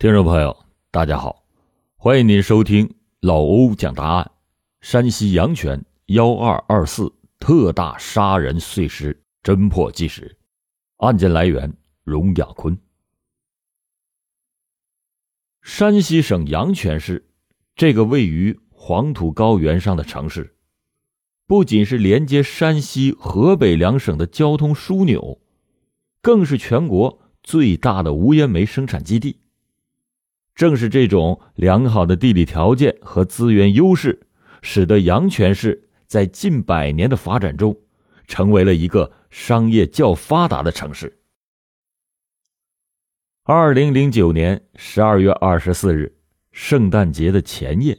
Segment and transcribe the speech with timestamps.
[0.00, 0.56] 听众朋友，
[0.92, 1.44] 大家好，
[1.96, 4.30] 欢迎您收听老欧讲答案。
[4.80, 10.38] 山西阳泉幺二二四特大杀人碎尸侦破纪实，
[10.98, 12.78] 案件来源荣亚坤。
[15.62, 17.28] 山西省阳泉市
[17.74, 20.54] 这个位于黄土高原上的城市，
[21.44, 25.40] 不仅是连接山西、河北两省的交通枢纽，
[26.22, 29.40] 更是全国最大的无烟煤生产基地。
[30.58, 34.26] 正是这种良好的地理条件和资源优势，
[34.60, 37.76] 使得阳泉市在近百年的发展中，
[38.26, 41.20] 成为了一个商业较发达的城市。
[43.44, 46.16] 二零零九年十二月二十四日，
[46.50, 47.96] 圣诞节的前夜，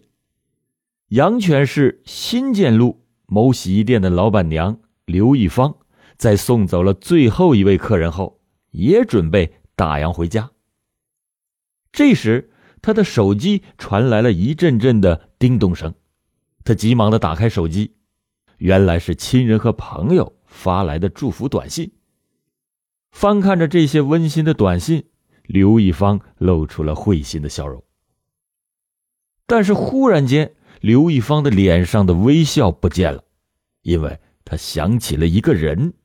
[1.12, 5.74] 阳泉市新建路某洗衣店的老板娘刘一芳，
[6.18, 10.52] 在送走了最后一位客人后，也准备打烊回家。
[11.92, 15.94] 这时，他的手机传来了一阵阵的叮咚声，
[16.64, 17.96] 他急忙的打开手机，
[18.58, 21.92] 原来是亲人和朋友发来的祝福短信。
[23.12, 25.06] 翻看着这些温馨的短信，
[25.44, 27.84] 刘一芳露出了会心的笑容。
[29.48, 33.24] 但是忽然间，刘一芳的脸上的微笑不见了，
[33.82, 35.96] 因为他想起了一个人，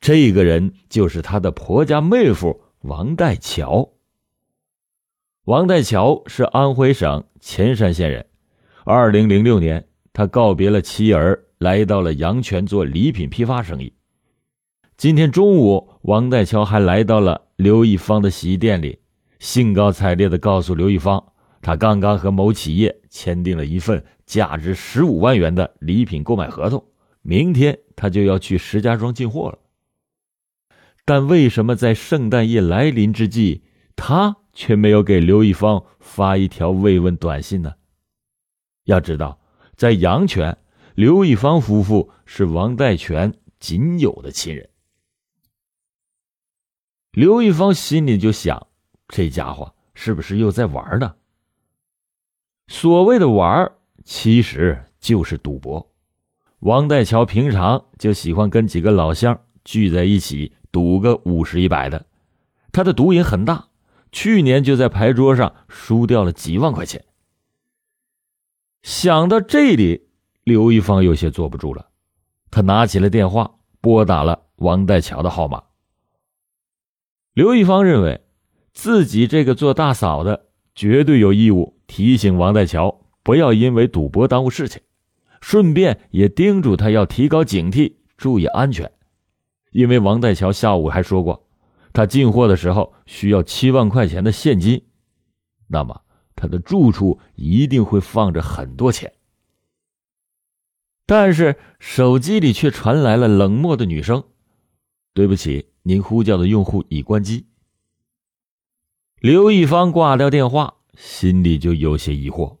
[0.00, 3.92] 这个人就是他的婆家妹夫王代桥。
[5.48, 8.26] 王代桥是安徽省潜山县人。
[8.84, 13.94] 二零零六年，他告别了妻儿，来到了阳泉做礼品批发生意。
[14.98, 18.98] 今天中午，王代桥还来到了刘一芳的洗衣店里，
[19.38, 21.32] 兴高采烈的告诉刘一芳，
[21.62, 26.84] 他刚刚和某企业签订了一份价值十五万元的礼品购买合同，
[27.22, 29.58] 明天他就要去石家庄进货了。
[31.06, 33.62] 但为什么在圣诞夜来临之际，
[33.96, 34.36] 他？
[34.58, 37.74] 却没有给刘一芳发一条慰问短信呢。
[38.86, 39.38] 要知道，
[39.76, 40.58] 在阳泉，
[40.96, 44.68] 刘一芳夫妇是王代全仅有的亲人。
[47.12, 48.66] 刘一芳心里就想：
[49.06, 51.14] 这家伙是不是又在玩呢？
[52.66, 53.70] 所谓的玩，
[54.02, 55.92] 其实就是赌博。
[56.58, 62.06] 王代桥平常就喜欢跟几个老乡聚在一起赌个五十一百的，
[62.72, 63.67] 他的赌瘾很大。
[64.10, 67.04] 去年就在牌桌上输掉了几万块钱。
[68.82, 70.08] 想到这里，
[70.44, 71.90] 刘一芳有些坐不住了，
[72.50, 75.64] 他拿起了电话，拨打了王代桥的号码。
[77.34, 78.22] 刘一芳认为，
[78.72, 84.80] 自己这个做大嫂的绝对有义务提醒王代桥不要因为赌博耽误事情，
[85.40, 88.90] 顺便也叮嘱他要提高警惕，注意安全。
[89.72, 91.47] 因为王代桥下午还说过。
[91.92, 94.84] 他进货的时候需要七万块钱的现金，
[95.66, 96.02] 那么
[96.36, 99.12] 他的住处一定会放着很多钱。
[101.06, 104.22] 但是手机里却传来了冷漠的女声
[105.14, 107.46] ：“对不起，您呼叫的用户已关机。”
[109.20, 112.58] 刘一芳挂掉电话，心里就有些疑惑。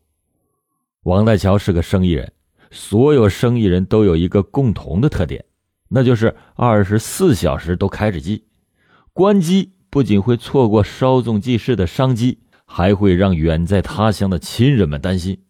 [1.02, 2.32] 王代桥是个生意人，
[2.70, 5.44] 所有生意人都有一个共同的特点，
[5.88, 8.47] 那就是二十四小时都开着机。
[9.18, 15.42] 关机不仅会错过稍纵即逝的商机，还会让远在他乡的亲人们担心。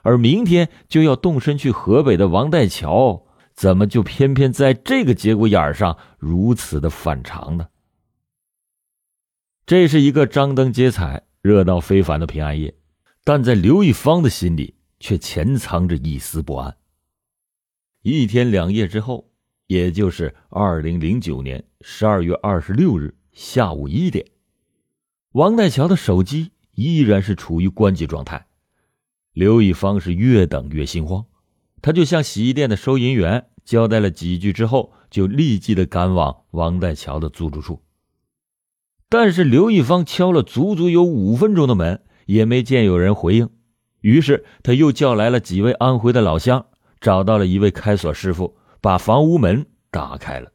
[0.00, 7.68] 而明天就要动身去河北的王代桥，怎么就偏偏在这个节骨眼上如此的反常呢？
[9.66, 12.74] 这是一个张灯结彩、热闹非凡的平安夜，
[13.22, 16.74] 但在刘一芳的心里却潜藏着一丝不安。
[18.00, 19.29] 一天两夜之后。
[19.70, 24.26] 也就是二零零九年十二月二十六日下午一点，
[25.30, 28.48] 王代桥的手机依然是处于关机状态。
[29.32, 31.24] 刘一芳是越等越心慌，
[31.80, 37.80] 他就向洗衣店的收银员交代了几句之后，就立即的赶往王代桥的租住处。
[39.08, 43.48] 但是刘一芳敲了足足有五分钟的门，也没见有人回应。
[44.00, 46.66] 于是他又叫来了几位安徽的老乡，
[47.00, 48.56] 找到了一位开锁师傅。
[48.82, 50.52] 把房屋门打开了，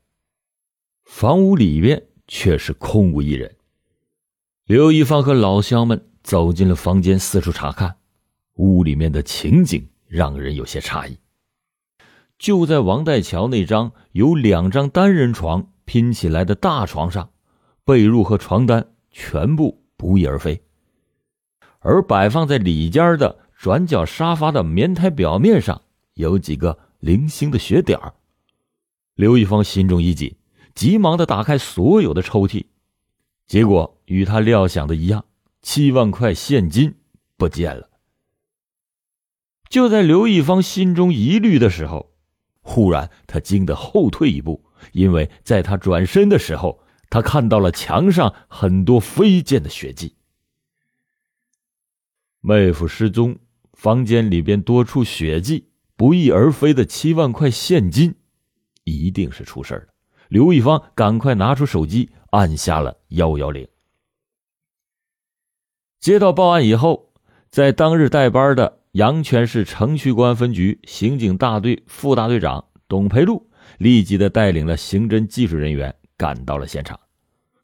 [1.04, 3.56] 房屋里边却是空无一人。
[4.66, 7.98] 刘一芳和老乡们走进了房间，四处查看，
[8.56, 11.20] 屋里面的情景让人有些诧异。
[12.40, 17.30] 就在王代桥那张由两张单人床拼起来的大床上，
[17.84, 20.64] 被褥和床单全部不翼而飞，
[21.78, 25.84] 而摆放在里间的转角沙发的棉胎表面上
[26.16, 26.80] 有几个。
[27.06, 28.16] 零星的血点儿，
[29.14, 30.38] 刘一芳心中一紧，
[30.74, 32.66] 急忙的打开所有的抽屉，
[33.46, 35.24] 结果与他料想的一样，
[35.62, 36.96] 七万块现金
[37.38, 37.92] 不见了。
[39.70, 42.12] 就在刘一方心中疑虑的时候，
[42.62, 46.82] 忽然他惊得后退一步，因为在他转身的时候，
[47.12, 50.16] 他看到了墙上很多飞溅的血迹。
[52.42, 53.38] 妹夫失踪，
[53.74, 58.16] 房间里边多处血迹，不翼而飞的七万块现金，
[58.84, 59.88] 一定是出事了。
[60.28, 63.68] 刘一方赶快拿出手机，按下了幺幺零。
[66.00, 67.14] 接到报案以后，
[67.50, 77.00] 在当日带班的阳泉市城区公安分局刑警大队副大队长董培禄立即的带领了刑侦技术人员赶到了现场，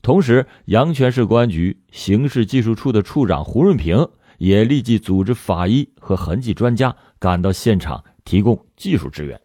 [0.02, 4.08] 同时，阳泉市公安局刑事技术处的处长胡润平
[4.38, 9.40] 也立即组织法医和痕迹专家赶到现场，提供技术支援。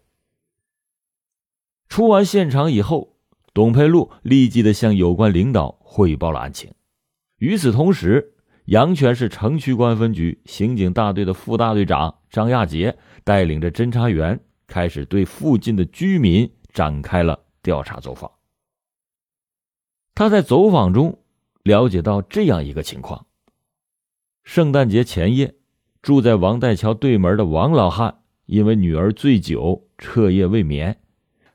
[1.88, 3.16] 出完现场以后，
[3.54, 6.72] 董佩禄立即的向有关领导汇报了案情。
[7.38, 8.34] 与此同时，
[8.66, 18.30] 阳泉市城区公安分局刑警大队的副大队长张亚杰带领着侦查员，开始对附近的居民展开了调查走访。
[20.14, 21.22] 他在走访中
[21.62, 23.26] 了解到这样一个情况：
[24.44, 25.54] 圣诞节前夜，
[26.02, 30.98] 住在王代桥对门的王老汉因为女儿醉酒，彻夜未眠。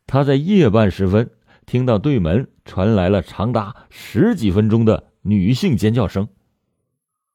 [0.06, 1.32] 他在夜半时分
[1.66, 6.28] 听到对门传来了长达十几分钟的女性尖叫声。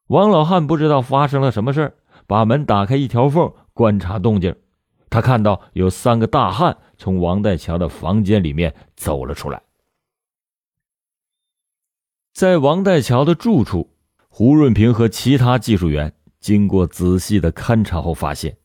[0.09, 1.95] 王老汉不知道发生了什么事儿
[2.27, 4.55] 把门打开一条缝观察动静。
[5.09, 9.63] 他看到有三个大汉从王代桥的房间里面走了出来。
[12.35, 13.91] 在王代桥的住处，
[14.29, 18.59] 胡润平和其他技术员经过仔细的勘察后发现，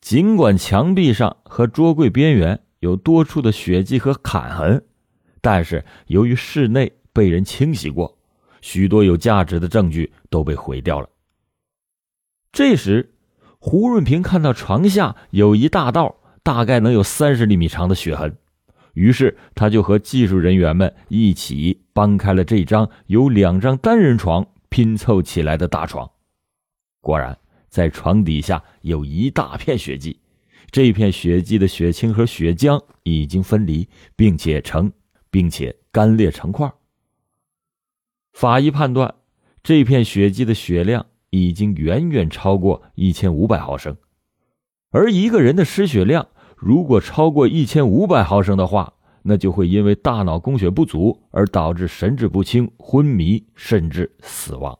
[0.00, 4.84] 尽管墙壁上和桌柜边缘有多处的血迹和砍痕，
[5.40, 8.16] 但是由于室内被人清洗过。
[8.62, 11.08] 许多有价值的证据都被毁掉了。
[12.50, 13.14] 这时，
[13.60, 18.36] 胡润平看到床下有一大道，大概能有三十厘米长的血痕，
[18.94, 26.10] 于是他就和技术人员们一起搬开了这张由两张单人床拼凑起来的大床。
[27.00, 27.38] 果然，
[27.76, 30.18] 在床底下有一大片血迹，
[30.70, 33.86] 这片血迹的血清和血浆已经分离，
[34.16, 34.90] 并且成，
[35.30, 36.72] 并且干裂成块。
[38.32, 39.14] 法医判断，
[39.62, 43.94] 这片血迹的血量已经远远超过一千五百毫升，
[44.88, 54.78] 而一个人的失血量如果超过一千五百毫升的话，那就会因为大脑供血不足而导致神志不清、昏迷，甚至死亡。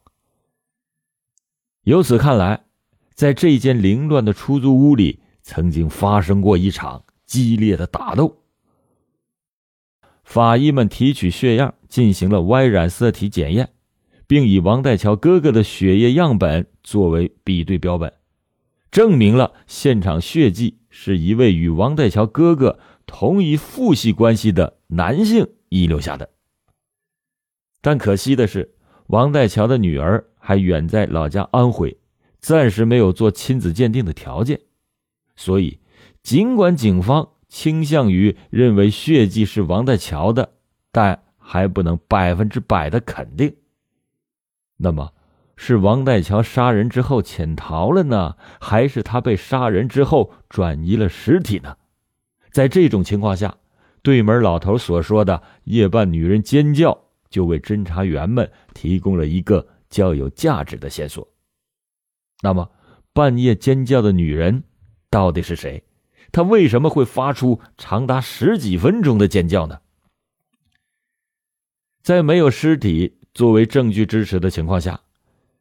[1.82, 2.64] 由此看来，
[3.16, 8.42] 在这间凌乱的出租屋里，曾经发生过一场激烈的打斗。
[10.22, 13.70] 法医们提取血样，进行了 Y 染色体检验，
[14.26, 18.12] 并以王代桥哥哥的血液样本作为比对标本，
[18.90, 26.28] 证明了现场血迹是一位与王代桥哥哥同一父系关系的男性遗留下的。
[27.80, 28.74] 但可惜的是，
[29.06, 31.96] 王代桥的女儿还远在老家安徽，
[32.46, 34.60] 暂时没有做亲子鉴定的条件，
[35.34, 35.80] 所以
[36.22, 37.30] 尽管警方。
[37.48, 40.50] 倾向于认为血迹是王代桥的，
[40.90, 43.54] 但还不能百分之百的肯定。
[44.76, 45.12] 那么，
[45.56, 51.76] 是王代桥杀人之后潜逃了呢，还是他被杀人之后转移了尸体呢？
[52.50, 53.56] 在这种情况下，
[54.02, 56.98] 对门老头所说的夜半女人尖叫，
[57.30, 61.26] 就为侦查员们提供了一个较有价值的线索。
[62.46, 62.70] 那么，
[63.12, 64.62] 半夜尖叫的女人
[65.10, 65.82] 到底是谁？
[66.30, 69.80] 她为什么会发出长达十几分钟的尖叫呢？
[72.02, 75.00] 在没有尸体作为证据支持的情况下，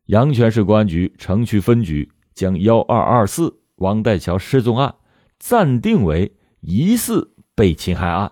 [0.05, 4.93] 阳泉市公安局城区分局将幺二二四王代桥失踪案
[5.39, 8.31] 暂定为疑似被侵害案，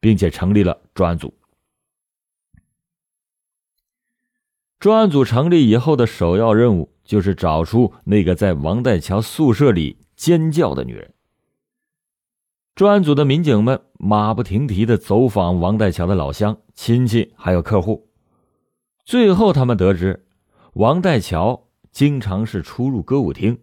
[0.00, 1.32] 并且成立了专案组。
[4.80, 11.12] 专案组成立以后的首要任务就是找出那个在王代桥宿舍里尖叫的女人。
[12.74, 18.08] 专案组的民警们马不停蹄的走访王代桥的老乡、亲戚，还有客户。
[19.04, 20.26] 最后，他们得知，
[20.72, 23.60] 王代桥经常是出入歌舞厅，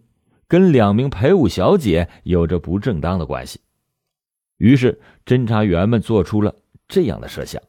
[0.48, 3.60] 跟两名陪舞小姐有着不正当的关系。
[4.56, 6.54] 于是，侦查员们做出了
[6.88, 7.60] 这样的设想：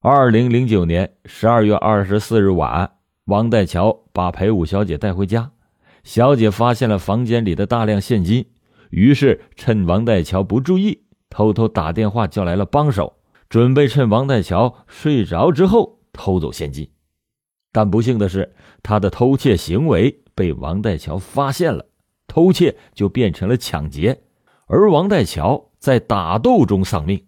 [0.00, 2.96] 二零零九年十二月二十四日晚，
[3.26, 5.50] 王代桥把陪舞小姐带回家，
[6.02, 8.44] 小姐发现了房间里的大量现金。
[8.90, 13.16] 于是，趁王代桥不注意，偷偷打电话叫来了帮手，
[13.48, 16.90] 准备趁王代桥睡着之后偷走现金。
[17.72, 21.86] 但不幸的是，他的偷窃行为被王代桥发现了，
[22.28, 24.22] 偷窃就变成了抢劫，
[24.66, 27.26] 而王代桥在打斗中丧命。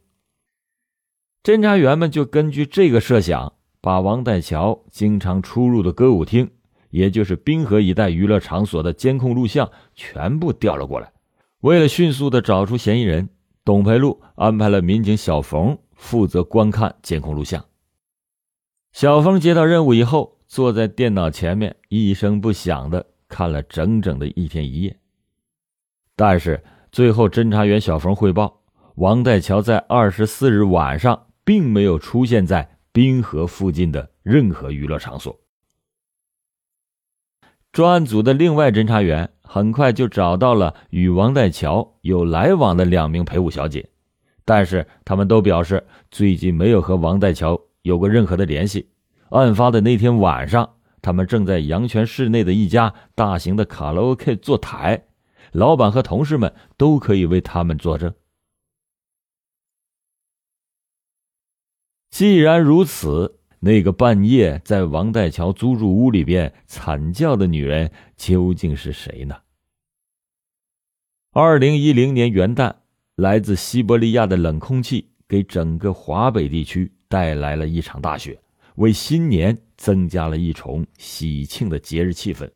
[1.42, 3.54] 侦查员们就根据这个设想，
[3.86, 6.50] 把王代桥经常出入的歌舞厅，
[6.90, 11.12] 也就是滨河一带娱乐场所的监控录像全部调了过来。
[11.60, 13.28] 为了迅速的找出嫌疑人，
[13.64, 17.64] 董培禄安排了民警小冯负责观看监控录像。
[18.90, 24.96] 小峰接到任务以后，坐在电脑前面，一声不响的看了整整的一天一夜。
[26.16, 28.62] 但是最后，侦查员小冯汇报，
[28.96, 35.38] 王代桥在二十四日晚上并没有出现在滨河附近的任何娱乐场所。
[37.70, 43.90] 专案组的另外侦查员很快就找到了与王代桥有来往的两名陪舞小姐，
[44.46, 47.60] 但是他们都表示最近没有和王代桥。
[47.82, 48.88] 有过任何的联系？
[49.28, 55.04] 案发的那天晚上，他们正在阳泉市内的一家大型的卡拉 OK 坐台，
[55.52, 58.14] 老板和同事们都可以为他们作证。
[62.18, 69.36] 既然如此，那个半夜在王代桥租住屋里边惨叫的女人究竟是谁呢？
[71.32, 72.74] 二零一零年元旦，
[73.16, 76.90] 来自西伯利亚的冷空气给整个华北地区。
[77.06, 78.40] 带来了一场大雪，
[78.76, 82.50] 为新年增加了一重喜庆的节日气氛。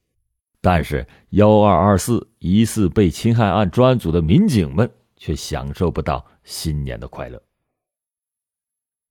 [0.63, 7.50] 但是，幺二二四疑似被侵害案专案组的民警们却享受不到新年的快乐。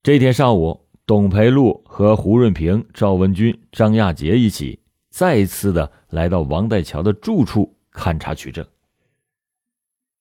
[0.02, 4.80] 这天上午，董培禄和胡润平、赵文军、张亚杰一起
[5.10, 8.66] 再次的来到王代桥的住处勘查取证。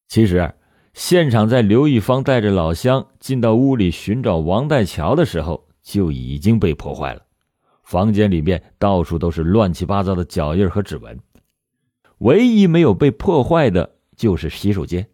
[0.09, 0.53] 其实。
[0.95, 7.23] 现场在刘一方带着老乡进到屋里寻找王代桥的时候，就已经被破坏了。
[7.85, 11.21] 房间里面到处都是乱七八糟的脚印和指纹，
[12.19, 15.09] 唯一没有被破坏的就是洗手间，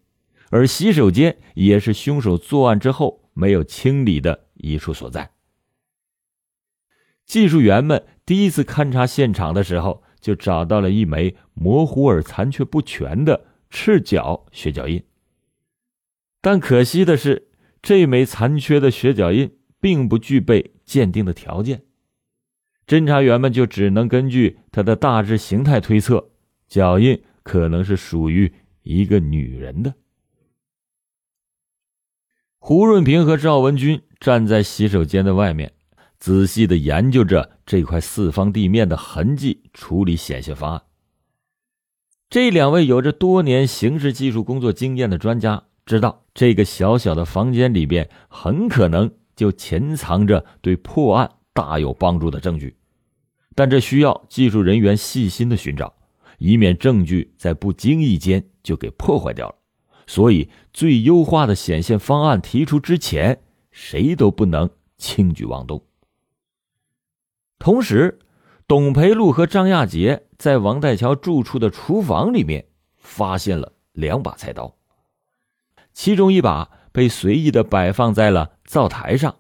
[0.48, 5.30] 而洗手间也是凶手作案之后没有清理的一处所在。
[7.24, 15.02] 技术员们第一次勘察现场的时候，就找到了一枚模糊而残缺不全的赤脚血脚印。
[16.40, 17.48] 但可惜的是，
[17.80, 21.82] 这枚残缺的血脚印并不具备鉴定的条件，
[22.86, 26.30] 侦查员们就只能根据它的大致形态推测，
[26.68, 28.52] 脚印可能是属于
[28.82, 29.94] 一个女人的。
[32.66, 35.74] 胡润平和赵文军站在洗手间的外面，
[36.18, 40.82] 仔细的研究着这块四方地面的痕迹处理显现方案。
[42.30, 45.64] 这两位有着多年刑事技术工作经验的专家。
[45.84, 52.74] 知道这个小小的房间里边很可能就潜藏着对破案大有帮助的证据，
[53.54, 55.94] 但这需要技术人员细心的寻找，
[56.38, 59.54] 以免证据在不经意间就给破坏掉了。
[60.06, 64.68] 所以，最优化的显现方案提出之前，谁都不能
[64.98, 65.82] 轻举妄动。
[67.58, 68.18] 同时，
[68.66, 74.76] 董培禄和张亚杰在王代桥住处的厨房里面发现了两把菜刀。
[75.92, 79.36] 其中一把被随意的摆放在了灶台上，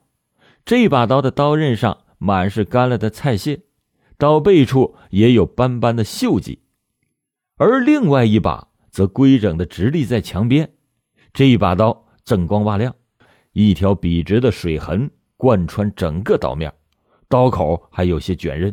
[0.64, 3.62] 这把刀的刀刃上满是干了的菜屑，
[4.16, 6.62] 刀背处也有斑斑的锈迹，
[7.56, 10.70] 而另外一把则规整的直立在墙边。
[11.32, 12.94] 这一把刀锃光瓦亮，
[13.52, 16.72] 一条笔直的水痕贯穿整个刀面，
[17.28, 18.72] 刀口还有些卷刃。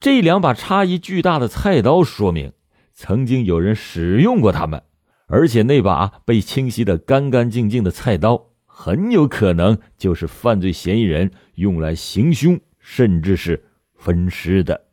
[0.00, 2.54] 这两把差异巨大的菜刀说明，
[2.94, 4.82] 曾经有人使用过它们。
[5.26, 13.62] 而且那把被清洗的干干净净的菜刀，很有可能就是犯罪嫌疑人用来行凶，甚至是
[13.94, 14.86] 分尸的。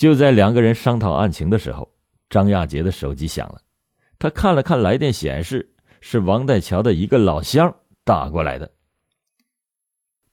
[0.00, 1.92] 就在两个人商讨案情的时候，
[2.30, 3.60] 张亚杰的手机响了，
[4.18, 8.72] 他看了看来电显示，是王代桥的一个老乡打过来的。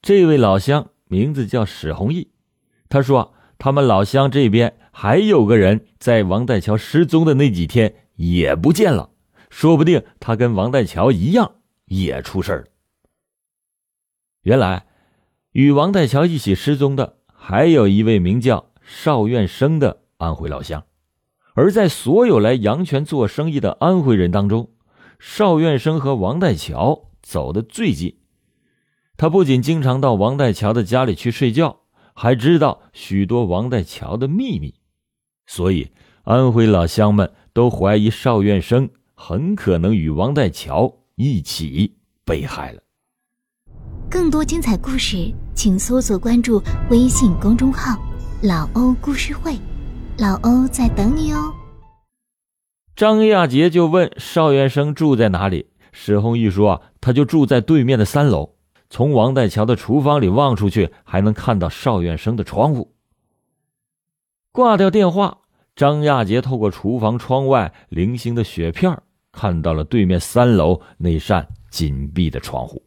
[0.02, 2.32] 这位老乡名字叫史宏义，
[2.88, 3.34] 他说。
[3.60, 9.10] 他们老乡这边还有个人在王代桥失踪的那几天也不见了，
[9.50, 11.56] 说不定他跟王代桥一样
[11.86, 12.66] 也出事了。
[14.44, 14.86] 原来，
[15.54, 20.86] 与王代桥一起失踪的还有一位名叫邵院生的安徽老乡，
[21.56, 24.72] 而在所有来阳泉做生意的安徽人当中，
[25.20, 28.18] 邵院生和王代桥走得最近。
[29.18, 31.82] 他不仅经常到王代桥的家里去睡觉。
[32.20, 34.74] 还知道许多王代桥的秘密，
[35.46, 35.92] 所以
[36.24, 42.82] 安徽老乡们都怀疑邵院生很可能与王代桥一起被害了。
[44.10, 45.32] 更多精彩故事。
[45.58, 48.00] 请搜索关注微信公众号
[48.44, 49.58] “老欧故事会”，
[50.20, 51.52] 老欧在等你哦。
[52.96, 58.54] 张亚杰就问邵元生住在哪里，史红玉说：“他就住在对面的三楼，
[58.92, 62.94] 从王代桥的厨房里望出去，还能看到邵元生的窗户。”
[64.54, 65.40] 挂掉电话，
[65.76, 69.02] 张亚杰透过厨房窗外零星的雪片，
[69.32, 72.87] 看到了对面三楼那扇紧闭的窗户。